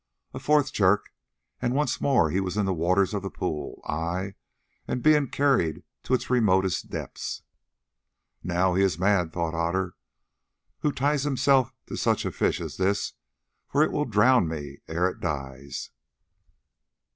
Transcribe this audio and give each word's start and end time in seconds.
A 0.33 0.39
fourth 0.39 0.73
jerk, 0.73 1.11
and 1.61 1.75
once 1.75 2.01
more 2.01 2.31
he 2.31 2.39
was 2.39 2.57
in 2.57 2.65
the 2.65 2.73
waters 2.73 3.13
of 3.13 3.21
the 3.21 3.29
pool, 3.29 3.83
ay, 3.85 4.33
and 4.87 5.03
being 5.03 5.27
carried 5.27 5.83
to 6.01 6.15
its 6.15 6.27
remotest 6.27 6.89
depths. 6.89 7.43
"Now, 8.41 8.73
he 8.73 8.81
is 8.81 8.97
mad," 8.97 9.31
thought 9.31 9.53
Otter, 9.53 9.93
"who 10.79 10.91
ties 10.91 11.21
himself 11.23 11.71
to 11.85 11.95
such 11.97 12.25
a 12.25 12.31
fish 12.31 12.59
as 12.59 12.77
this, 12.77 13.13
for 13.67 13.83
it 13.83 13.91
will 13.91 14.05
drown 14.05 14.47
me 14.47 14.79
ere 14.87 15.07
it 15.07 15.19
dies." 15.19 15.91